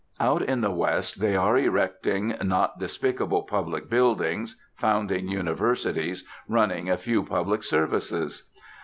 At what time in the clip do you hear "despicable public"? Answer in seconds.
2.79-3.87